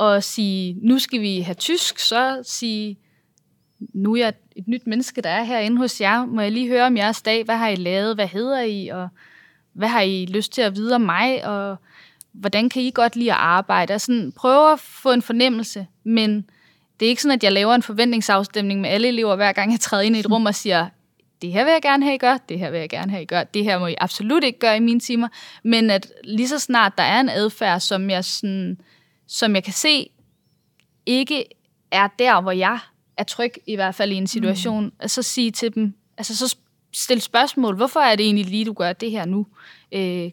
[0.00, 2.98] at sige, nu skal vi have tysk, så sige,
[3.94, 6.26] nu er jeg et nyt menneske, der er herinde hos jer.
[6.26, 7.44] Må jeg lige høre om jeres dag?
[7.44, 8.14] Hvad har I lavet?
[8.14, 8.88] Hvad hedder I?
[8.88, 9.08] Og
[9.72, 11.46] hvad har I lyst til at vide om mig?
[11.46, 11.76] Og
[12.32, 13.94] hvordan kan I godt lide at arbejde?
[13.94, 16.50] Og sådan, prøve at få en fornemmelse, men
[17.00, 19.80] det er ikke sådan, at jeg laver en forventningsafstemning med alle elever, hver gang jeg
[19.80, 20.88] træder ind i et rum og siger,
[21.42, 23.26] det her vil jeg gerne have, I gør, det her vil jeg gerne have, I
[23.26, 25.28] gør, det her må I absolut ikke gøre i mine timer,
[25.62, 28.80] men at lige så snart der er en adfærd, som jeg, sådan,
[29.32, 30.10] som jeg kan se,
[31.06, 31.44] ikke
[31.90, 32.78] er der, hvor jeg
[33.16, 35.08] er tryg, i hvert fald i en situation, mm.
[35.08, 36.56] så sige til dem, altså så
[36.92, 39.46] stille spørgsmål, hvorfor er det egentlig lige, du gør det her nu?
[39.92, 40.30] Øh,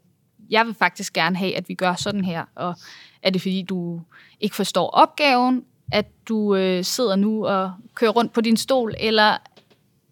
[0.50, 2.76] jeg vil faktisk gerne have, at vi gør sådan her, og
[3.22, 4.02] er det fordi, du
[4.40, 9.38] ikke forstår opgaven, at du øh, sidder nu og kører rundt på din stol, eller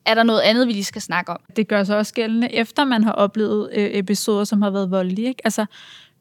[0.05, 1.39] er der noget andet, vi lige skal snakke om?
[1.55, 5.27] Det gør sig også gældende, efter man har oplevet øh, episoder, som har været voldelige.
[5.27, 5.41] Ikke?
[5.43, 5.65] Altså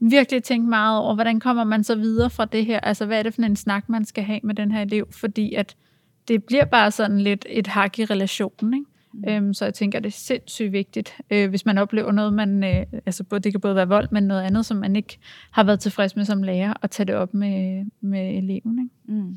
[0.01, 2.81] virkelig tænke meget over, hvordan kommer man så videre fra det her?
[2.81, 5.09] Altså hvad er det for en snak, man skal have med den her elev?
[5.13, 5.77] Fordi at
[6.29, 8.87] det bliver bare sådan lidt et hak i relationen, ikke?
[9.13, 9.29] Mm.
[9.29, 12.87] Øhm, så jeg tænker, det er sindssygt vigtigt, øh, hvis man oplever noget, man, øh,
[13.07, 15.19] altså både, det kan både være vold, men noget andet, som man ikke
[15.51, 18.79] har været tilfreds med som lærer, at tage det op med, med eleven.
[18.79, 19.21] Ikke?
[19.21, 19.37] Mm.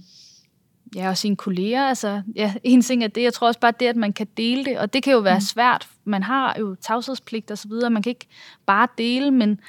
[0.95, 1.83] Ja, og sine kolleger.
[1.83, 3.23] Altså, ja, en ting er det.
[3.23, 5.37] Jeg tror også bare det, at man kan dele det, og det kan jo være
[5.37, 5.41] mm.
[5.41, 5.87] svært.
[6.05, 7.89] Man har jo tavshedspligt og så videre.
[7.89, 8.27] Man kan ikke
[8.65, 9.59] bare dele, men,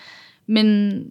[0.51, 1.03] men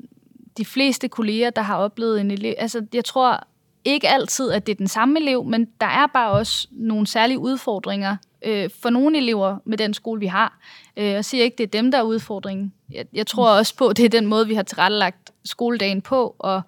[0.57, 3.47] de fleste kolleger, der har oplevet en elev, altså jeg tror
[3.85, 7.39] ikke altid, at det er den samme elev, men der er bare også nogle særlige
[7.39, 10.59] udfordringer øh, for nogle elever med den skole, vi har.
[10.97, 12.73] Øh, jeg siger ikke, det er dem, der er udfordringen.
[12.91, 16.35] Jeg, jeg tror også på, at det er den måde, vi har tilrettelagt skoledagen på,
[16.39, 16.61] og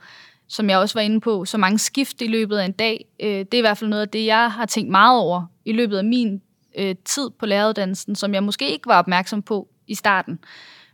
[0.48, 3.06] som jeg også var inde på, så mange skift i løbet af en dag.
[3.20, 5.72] Øh, det er i hvert fald noget af det, jeg har tænkt meget over i
[5.72, 6.42] løbet af min
[6.78, 10.40] øh, tid på læreruddannelsen, som jeg måske ikke var opmærksom på i starten.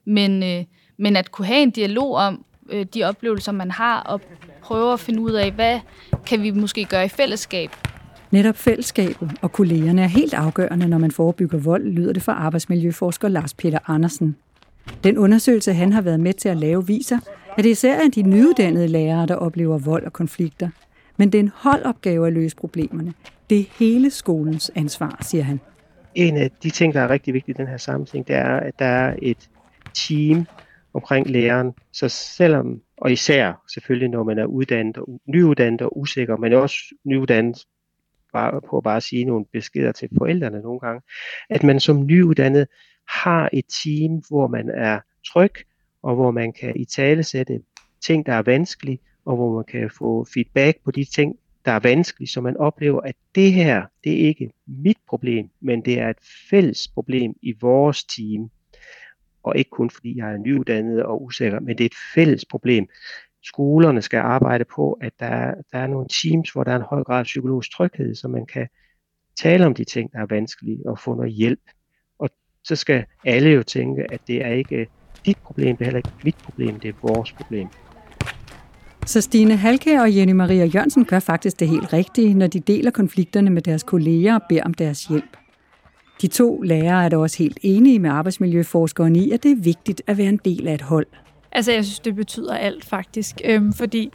[0.06, 0.64] Men, øh,
[0.98, 4.22] men at kunne have en dialog om øh, de oplevelser, man har, og
[4.62, 5.80] prøve at finde ud af, hvad
[6.26, 7.70] kan vi måske gøre i fællesskab.
[8.32, 13.28] Netop fællesskabet og kollegerne er helt afgørende, når man forebygger vold, lyder det fra arbejdsmiljøforsker
[13.28, 14.36] Lars Peter Andersen.
[15.04, 17.20] Den undersøgelse, han har været med til at lave, viser,
[17.58, 20.70] at det især er de nyuddannede lærere, der oplever vold og konflikter.
[21.18, 23.14] Men det er en holdopgave at løse problemerne.
[23.50, 25.60] Det er hele skolens ansvar, siger han.
[26.16, 28.80] En af de ting, der er rigtig vigtige i den her sammenhæng, det er, at
[28.80, 29.50] der er et
[29.94, 30.46] team
[30.98, 31.74] omkring læreren.
[31.92, 36.78] Så selvom, og især selvfølgelig, når man er uddannet og nyuddannet og usikker, men også
[37.04, 37.66] nyuddannet
[38.34, 41.02] bare, på at bare sige nogle beskeder til forældrene nogle gange,
[41.50, 42.68] at man som nyuddannet
[43.10, 45.54] har et team, hvor man er tryg,
[46.04, 47.62] og hvor man kan i tale sætte
[48.02, 51.80] ting, der er vanskelige, og hvor man kan få feedback på de ting, der er
[51.80, 56.10] vanskelige, så man oplever, at det her, det er ikke mit problem, men det er
[56.10, 56.18] et
[56.50, 58.50] fælles problem i vores team.
[59.48, 62.88] Og ikke kun fordi jeg er nyuddannet og usikker, men det er et fælles problem.
[63.44, 66.82] Skolerne skal arbejde på, at der er, der er nogle teams, hvor der er en
[66.90, 68.68] høj grad af psykologisk tryghed, så man kan
[69.40, 71.60] tale om de ting, der er vanskelige, og få noget hjælp.
[72.20, 72.30] Og
[72.64, 74.88] så skal alle jo tænke, at det er ikke øh,
[75.26, 77.68] dit problem, det er heller ikke mit problem, det er vores problem.
[79.06, 82.92] Så Stine Halke og Jenny Maria Jørgensen gør faktisk det helt rigtige, når de deler
[82.92, 85.38] konflikterne med deres kolleger og beder om deres hjælp.
[86.22, 90.02] De to lærere er da også helt enige med arbejdsmiljøforskeren i, at det er vigtigt
[90.08, 91.08] at være en del af et hold.
[91.52, 94.12] Altså, jeg synes, det betyder alt faktisk, øhm, fordi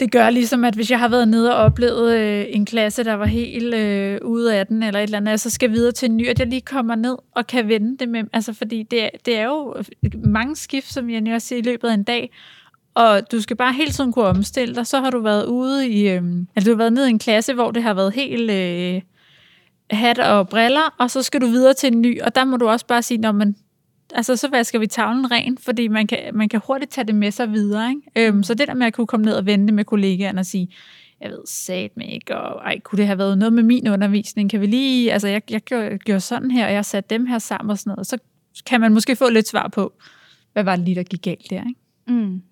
[0.00, 3.14] det gør ligesom, at hvis jeg har været nede og oplevet øh, en klasse, der
[3.14, 6.16] var helt øh, ude af den, eller et eller andet, så skal videre til en
[6.16, 9.38] ny, at jeg lige kommer ned og kan vende det med, altså fordi det, det
[9.38, 9.74] er jo
[10.24, 12.30] mange skift, som jeg også siger, i løbet af en dag,
[12.94, 14.86] og du skal bare hele tiden kunne omstille dig.
[14.86, 16.22] Så har du været ude i, øh,
[16.56, 19.02] altså du har været nede i en klasse, hvor det har været helt øh,
[19.90, 22.68] hat og briller, og så skal du videre til en ny, og der må du
[22.68, 23.56] også bare sige, når man
[24.14, 27.30] altså så vasker vi tavlen ren, fordi man kan, man kan hurtigt tage det med
[27.30, 27.90] sig videre.
[27.90, 28.28] Ikke?
[28.28, 30.68] Øhm, så det der med at kunne komme ned og vente med kollegaerne og sige,
[31.20, 34.50] jeg ved sat mig ikke, og ej, kunne det have været noget med min undervisning?
[34.50, 37.38] Kan vi lige, altså jeg, jeg gjorde, gjorde sådan her, og jeg satte dem her
[37.38, 38.18] sammen og sådan noget, så
[38.66, 39.92] kan man måske få lidt svar på,
[40.52, 41.80] hvad var det lige, der gik galt der, ikke?
[42.06, 42.42] Mm.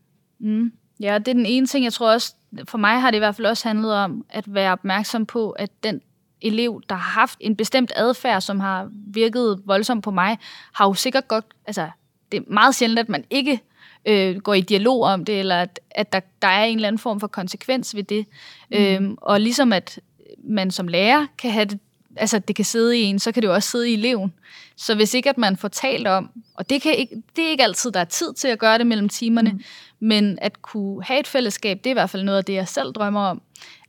[0.41, 0.73] Mm.
[1.01, 3.37] Ja, det er den ene ting, jeg tror også, for mig har det i hvert
[3.37, 6.01] fald også handlet om at være opmærksom på, at den
[6.43, 10.39] elev, der har haft en bestemt adfærd, som har virket voldsomt på mig,
[10.73, 11.91] har jo sikkert godt, altså
[12.33, 13.61] det er meget sjældent, at man ikke
[14.05, 16.99] øh, går i dialog om det, eller at, at der, der er en eller anden
[16.99, 18.27] form for konsekvens ved det.
[18.71, 18.77] Mm.
[18.77, 20.01] Øhm, og ligesom at
[20.45, 21.79] man som lærer kan have det,
[22.17, 24.33] altså det kan sidde i en, så kan det jo også sidde i eleven.
[24.77, 27.65] Så hvis ikke at man får talt om, og det, kan ikke, det er ikke
[27.65, 29.61] altid, der er tid til at gøre det mellem timerne, mm.
[30.01, 32.69] men at kunne have et fællesskab, det er i hvert fald noget af det, jeg
[32.69, 33.43] selv drømmer om.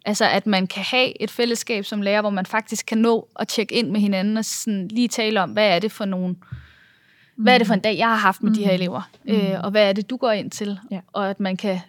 [0.06, 3.48] Altså at man kan have et fællesskab som lærer, hvor man faktisk kan nå at
[3.48, 6.36] tjekke ind med hinanden og sådan lige tale om, hvad er det for nogle
[7.36, 8.56] hvad er det for en dag, jeg har haft med mm.
[8.56, 8.76] de her mm.
[8.76, 9.34] elever, mm.
[9.34, 11.00] øh, og hvad er det, du går ind til, ja.
[11.14, 11.80] og at man kan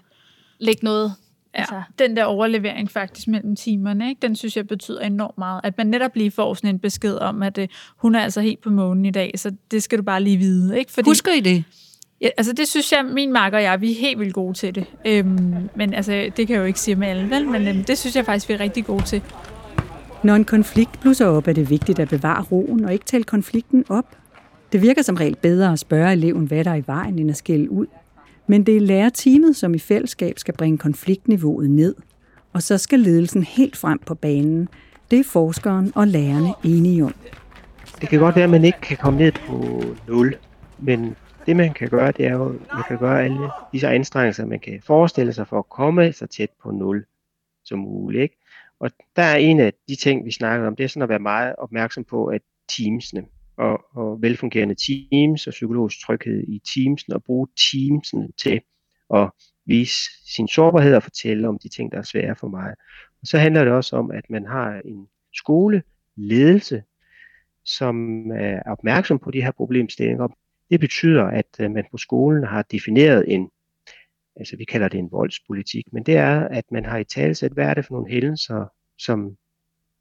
[0.58, 1.14] lægge noget
[1.54, 1.82] Ja, altså.
[1.98, 4.18] den der overlevering faktisk mellem timerne, ikke?
[4.22, 5.60] den synes jeg betyder enormt meget.
[5.64, 7.64] At man netop lige får sådan en besked om, at uh,
[7.96, 10.78] hun er altså helt på månen i dag, så det skal du bare lige vide.
[10.78, 10.92] Ikke?
[10.92, 11.64] Fordi, Husker I det?
[12.20, 14.74] Ja, altså det synes jeg, min marker og jeg, vi er helt vildt gode til
[14.74, 14.84] det.
[15.06, 17.48] Øhm, men altså, det kan jeg jo ikke sige med alle, vel?
[17.48, 19.22] Men øhm, det synes jeg faktisk, vi er rigtig gode til.
[20.22, 23.84] Når en konflikt blusser op, er det vigtigt at bevare roen og ikke tale konflikten
[23.88, 24.16] op.
[24.72, 27.36] Det virker som regel bedre at spørge eleven, hvad der er i vejen, end at
[27.36, 27.86] skælde ud.
[28.46, 31.94] Men det er lærerteamet, som i fællesskab skal bringe konfliktniveauet ned.
[32.52, 34.68] Og så skal ledelsen helt frem på banen.
[35.10, 37.14] Det er forskeren og lærerne enige om.
[38.00, 40.34] Det kan godt være, at man ikke kan komme ned på 0,
[40.78, 44.60] men det man kan gøre, det er jo, man kan gøre alle disse anstrengelser, man
[44.60, 47.04] kan forestille sig for at komme så tæt på 0
[47.64, 48.22] som muligt.
[48.22, 48.36] Ikke?
[48.80, 51.18] Og der er en af de ting, vi snakkede om, det er sådan at være
[51.18, 52.40] meget opmærksom på, at
[52.76, 53.26] teamsene,
[53.56, 58.60] og, og velfungerende teams og psykologisk tryghed i teamsene og bruge teamsene til
[59.14, 59.30] at
[59.66, 60.00] vise
[60.34, 62.74] sin sårbarhed og fortælle om de ting, der er svære for mig.
[63.20, 66.82] Og så handler det også om, at man har en skoleledelse,
[67.64, 70.28] som er opmærksom på de her problemstillinger.
[70.70, 73.50] Det betyder, at øh, man på skolen har defineret en,
[74.36, 77.64] altså vi kalder det en voldspolitik, men det er, at man har i talsæt, hvad
[77.64, 78.66] er det for nogle hændelser,
[78.98, 79.36] som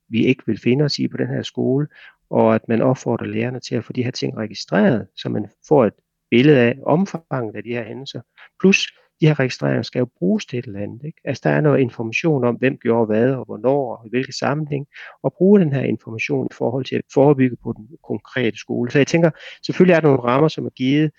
[0.10, 1.88] vi ikke vil finde os i på den her skole,
[2.30, 5.86] og at man opfordrer lærerne til at få de her ting registreret, så man får
[5.86, 5.94] et
[6.30, 8.22] billede af omfanget af de her hændelser.
[8.60, 8.88] Plus,
[9.22, 11.04] de her registreringer skal jo bruges til et eller andet.
[11.06, 11.22] Ikke?
[11.24, 14.88] Altså, der er noget information om, hvem gjorde hvad, og hvornår, og i hvilke sammenhæng,
[15.24, 18.92] og bruge den her information i forhold til at forebygge på den konkrete skole.
[18.92, 19.30] Så jeg tænker,
[19.66, 21.12] selvfølgelig er der nogle rammer, som er givet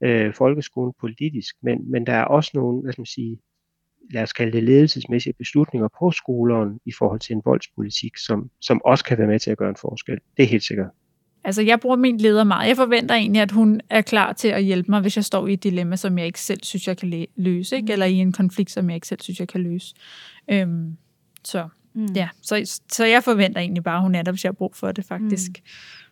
[0.00, 3.38] øh, folkeskolen politisk, men, men der er også nogle, hvad skal man sige,
[4.10, 8.80] lad os kalde det ledelsesmæssige beslutninger på skolerne i forhold til en voldspolitik, som, som
[8.84, 10.18] også kan være med til at gøre en forskel.
[10.36, 10.90] Det er helt sikkert.
[11.46, 12.68] Altså, jeg bruger min leder meget.
[12.68, 15.52] Jeg forventer egentlig, at hun er klar til at hjælpe mig, hvis jeg står i
[15.52, 17.86] et dilemma, som jeg ikke selv synes, jeg kan løse, ikke?
[17.86, 17.92] Mm.
[17.92, 19.94] eller i en konflikt, som jeg ikke selv synes, jeg kan løse.
[20.50, 20.96] Øhm,
[21.44, 22.06] så, mm.
[22.14, 22.28] ja.
[22.42, 24.92] så, så jeg forventer egentlig bare, at hun er der, hvis jeg har brug for
[24.92, 25.50] det, faktisk.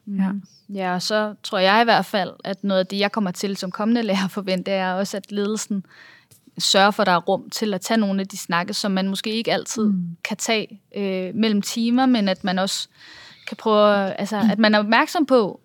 [0.07, 0.19] Mm.
[0.19, 0.31] Ja.
[0.75, 3.57] ja, og så tror jeg i hvert fald, at noget af det, jeg kommer til
[3.57, 5.87] som kommende lærer forvente, er også, at ledelsen
[6.59, 9.09] sørge for, at der er rum til at tage nogle af de snakke, som man
[9.09, 10.17] måske ikke altid mm.
[10.25, 12.89] kan tage øh, mellem timer, men at man også
[13.47, 15.61] kan prøve, altså at man er opmærksom på,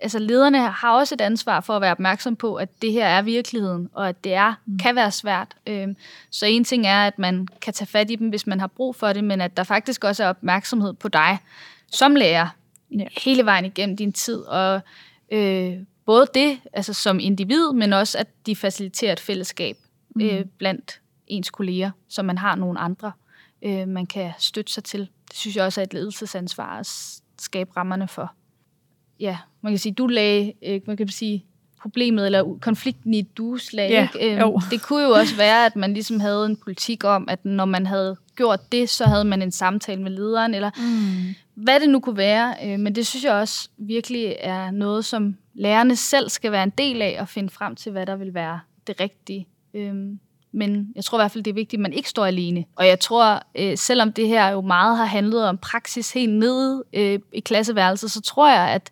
[0.00, 3.22] altså lederne har også et ansvar for at være opmærksom på, at det her er
[3.22, 4.78] virkeligheden, og at det er mm.
[4.78, 5.56] kan være svært.
[5.66, 5.88] Øh,
[6.30, 8.96] så en ting er, at man kan tage fat i dem, hvis man har brug
[8.96, 11.38] for det, men at der faktisk også er opmærksomhed på dig
[11.94, 12.48] som lærer
[12.90, 13.04] ja.
[13.24, 14.80] hele vejen igennem din tid, og
[15.32, 15.72] øh,
[16.06, 19.76] både det, altså som individ, men også at de faciliterer et fællesskab
[20.14, 20.22] mm.
[20.22, 23.12] øh, blandt ens kolleger, så man har nogle andre,
[23.62, 25.08] øh, man kan støtte sig til.
[25.34, 26.86] Det synes jeg også er et ledelsesansvar at
[27.40, 28.34] skabe rammerne for.
[29.20, 31.44] Ja, man kan sige, du lagde, øh, man kan sige,
[31.80, 33.90] problemet eller konflikten i et dueslag.
[33.90, 34.42] Ja, ikke?
[34.42, 37.64] Øhm, det kunne jo også være, at man ligesom havde en politik om, at når
[37.64, 41.34] man havde gjort det, så havde man en samtale med lederen, eller mm.
[41.54, 42.54] hvad det nu kunne være.
[42.64, 46.72] Øh, men det synes jeg også virkelig er noget, som lærerne selv skal være en
[46.78, 49.46] del af, og finde frem til, hvad der vil være det rigtige.
[49.74, 50.18] Øhm,
[50.54, 52.64] men jeg tror i hvert fald, det er vigtigt, at man ikke står alene.
[52.76, 56.84] Og jeg tror, øh, selvom det her jo meget har handlet om praksis helt nede
[56.92, 58.90] øh, i klasseværelset, så tror jeg, at,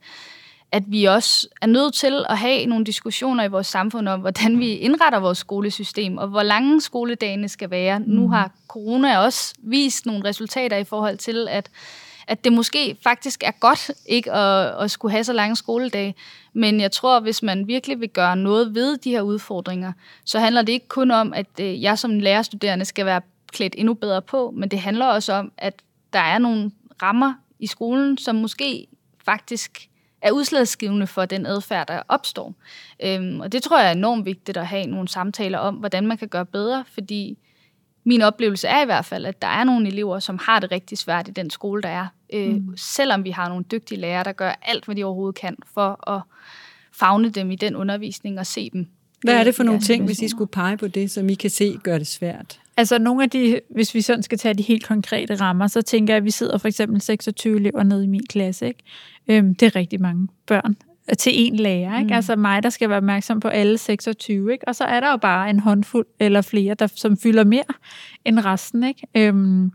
[0.73, 4.59] at vi også er nødt til at have nogle diskussioner i vores samfund om, hvordan
[4.59, 7.99] vi indretter vores skolesystem, og hvor lange skoledagene skal være.
[7.99, 8.05] Mm.
[8.09, 11.71] Nu har corona også vist nogle resultater i forhold til, at
[12.27, 16.15] at det måske faktisk er godt ikke at, at skulle have så lange skoledage.
[16.53, 19.93] Men jeg tror, hvis man virkelig vil gøre noget ved de her udfordringer,
[20.25, 23.21] så handler det ikke kun om, at øh, jeg som lærerstuderende skal være
[23.53, 26.71] klædt endnu bedre på, men det handler også om, at der er nogle
[27.03, 28.87] rammer i skolen, som måske
[29.25, 29.89] faktisk
[30.23, 32.55] er udslagsgivende for den adfærd, der opstår.
[33.05, 36.19] Øhm, og det tror jeg er enormt vigtigt at have nogle samtaler om, hvordan man
[36.19, 37.39] kan gøre bedre, fordi
[38.05, 40.99] min oplevelse er i hvert fald, at der er nogle elever, som har det rigtig
[40.99, 42.07] svært i den skole, der er.
[42.33, 42.77] Øh, mm.
[42.77, 46.23] Selvom vi har nogle dygtige lærere, der gør alt, hvad de overhovedet kan for at
[46.93, 48.87] fagne dem i den undervisning og se dem.
[49.23, 51.51] Hvad er det for nogle ting, hvis I skulle pege på det, som I kan
[51.51, 52.61] se gør det svært?
[52.77, 56.15] Altså nogle af de, hvis vi sådan skal tage de helt konkrete rammer, så tænker
[56.15, 58.67] jeg, at vi sidder for eksempel 26 elever nede i min klasse.
[58.67, 58.83] Ikke?
[59.29, 60.77] Øhm, det er rigtig mange børn
[61.19, 61.99] til en lærer.
[61.99, 62.09] Ikke?
[62.09, 62.17] Mm.
[62.17, 64.53] Altså mig, der skal være opmærksom på alle 26.
[64.53, 64.69] Ikke?
[64.69, 67.65] Og så er der jo bare en håndfuld eller flere, der, som fylder mere
[68.25, 68.85] end resten.
[68.85, 69.07] Ikke?
[69.15, 69.73] Øhm,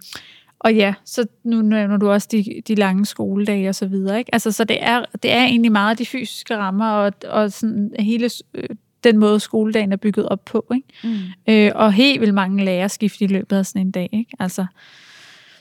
[0.60, 4.20] og ja, så nu nævner du også de, de lange skoledage og så videre.
[4.20, 4.30] Ikke?
[4.34, 8.30] Altså, så det er, det er egentlig meget de fysiske rammer og, og sådan hele
[8.54, 8.70] øh,
[9.04, 10.66] den måde, skoledagen er bygget op på.
[10.76, 10.88] Ikke?
[11.04, 11.54] Mm.
[11.54, 14.10] Øh, og helt vildt mange lærere skifter i løbet af sådan en dag.
[14.14, 14.32] Ikke?
[14.40, 14.66] Altså,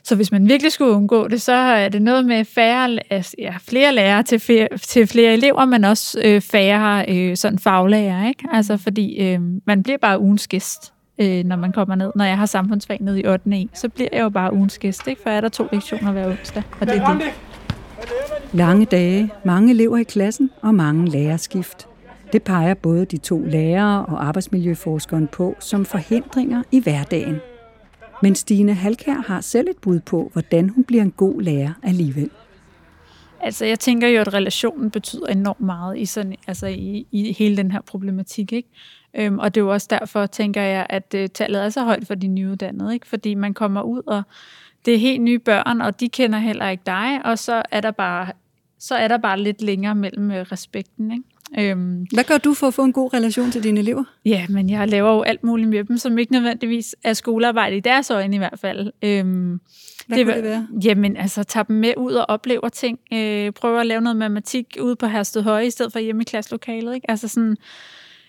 [0.04, 3.54] så hvis man virkelig skulle undgå det, så er det noget med færre, altså, ja,
[3.60, 8.28] flere lærere til flere, til flere elever, men også øh, færre øh, sådan faglærer.
[8.28, 8.44] Ikke?
[8.52, 12.12] Altså, fordi øh, man bliver bare ugens gæst, øh, når man kommer ned.
[12.14, 13.50] Når jeg har samfundsfag ned i 8.
[13.52, 15.22] E, så bliver jeg jo bare ugens gæst, ikke?
[15.22, 16.62] for er der to lektioner hver onsdag.
[16.80, 17.32] Og det er det.
[18.52, 21.88] Lange dage, mange elever i klassen og mange lærerskift.
[22.32, 27.36] Det peger både de to lærere og arbejdsmiljøforskeren på som forhindringer i hverdagen.
[28.22, 32.30] Men Stine Halkær har selv et bud på, hvordan hun bliver en god lærer alligevel.
[33.40, 37.56] Altså, jeg tænker jo, at relationen betyder enormt meget i, sådan, altså i, i hele
[37.56, 38.52] den her problematik.
[38.52, 38.68] Ikke?
[39.16, 42.06] Øhm, og det er jo også derfor, tænker jeg, at uh, tallet er så højt
[42.06, 42.94] for de nyuddannede.
[42.94, 43.06] Ikke?
[43.06, 44.22] Fordi man kommer ud, og
[44.84, 47.90] det er helt nye børn, og de kender heller ikke dig, og så er der
[47.90, 48.28] bare,
[48.78, 51.12] så er der bare lidt længere mellem uh, respekten.
[51.12, 51.24] Ikke?
[51.58, 54.04] Øhm, Hvad gør du for at få en god relation til dine elever?
[54.24, 57.80] Ja, men jeg laver jo alt muligt med dem, som ikke nødvendigvis er skolearbejde i
[57.80, 58.92] deres øjne i hvert fald.
[59.02, 59.60] Øhm,
[60.06, 60.66] Hvad det, kunne det være?
[60.84, 62.98] Jamen, altså, tage dem med ud og opleve ting.
[63.12, 66.24] Øh, prøve at lave noget matematik ude på Hersted Høje, i stedet for hjemme i
[66.24, 66.94] klasselokalet.
[66.94, 67.10] Ikke?
[67.10, 67.56] Altså sådan,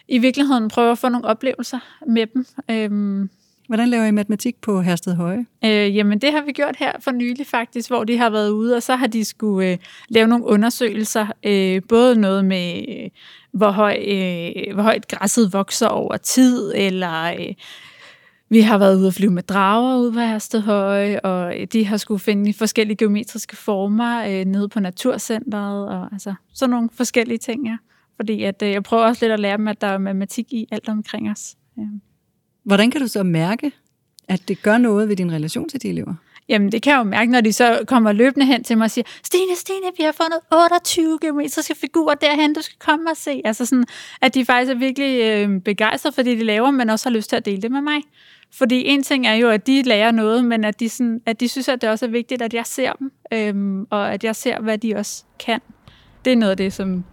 [0.07, 2.45] i virkeligheden prøve at få nogle oplevelser med dem.
[2.71, 3.29] Øhm,
[3.67, 5.45] Hvordan laver I matematik på Hersted Høje?
[5.65, 8.75] Øh, jamen, det har vi gjort her for nylig faktisk, hvor de har været ude,
[8.75, 9.77] og så har de skulle øh,
[10.09, 11.27] lave nogle undersøgelser.
[11.43, 13.09] Øh, både noget med, øh,
[13.51, 17.23] hvor, høj, øh, hvor højt græsset vokser over tid, eller...
[17.23, 17.53] Øh,
[18.49, 21.97] vi har været ude og flyve med drager ude på Hersted Høje, og de har
[21.97, 27.67] skulle finde forskellige geometriske former øh, nede på Naturcenteret, og altså sådan nogle forskellige ting,
[27.67, 27.77] ja.
[28.17, 30.67] Fordi at, øh, jeg prøver også lidt at lære dem, at der er matematik i
[30.71, 31.56] alt omkring os.
[31.77, 31.84] Ja.
[32.63, 33.71] Hvordan kan du så mærke,
[34.27, 36.13] at det gør noget ved din relation til de elever?
[36.49, 38.91] Jamen, det kan jeg jo mærke, når de så kommer løbende hen til mig og
[38.91, 43.41] siger, Stine, Stine, vi har fundet 28 geometriske figurer derhen, du skal komme og se.
[43.45, 43.86] Altså sådan,
[44.21, 47.30] at de faktisk er virkelig øh, begejstrede for det, de laver, men også har lyst
[47.30, 48.01] til at dele det med mig.
[48.51, 51.47] Fordi en ting er jo, at de lærer noget, men at de, sådan, at de
[51.47, 54.60] synes, at det også er vigtigt, at jeg ser dem, øhm, og at jeg ser,
[54.60, 55.60] hvad de også kan.
[56.25, 57.03] Det er noget af det, som,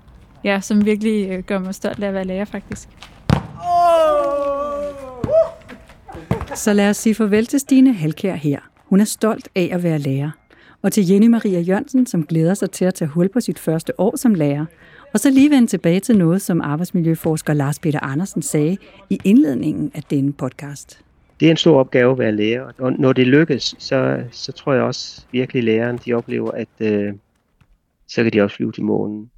[0.45, 2.89] ja, som virkelig øh, gør mig stolt af at være lærer, faktisk.
[6.55, 8.61] Så lad os sige farvel til Stine Halkær her.
[8.85, 10.31] Hun er stolt af at være lærer.
[10.83, 14.01] Og til Jenny Maria Jørgensen, som glæder sig til at tage hul på sit første
[14.01, 14.67] år som lærer.
[15.15, 18.77] Og så lige vende tilbage til noget, som arbejdsmiljøforsker Lars Peter Andersen sagde
[19.11, 21.01] i indledningen af denne podcast.
[21.41, 24.73] Det er en stor opgave at være lærer, og når det lykkes, så, så tror
[24.73, 27.13] jeg også virkelig, at læreren de oplever, at øh,
[28.09, 29.31] så kan de også flyve til månen.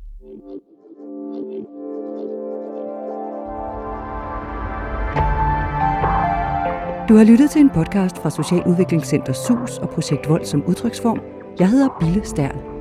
[7.09, 11.21] Du har lyttet til en podcast fra Socialudviklingscenter SUS og Projekt Vold som udtryksform.
[11.59, 12.76] Jeg hedder Bille Stern.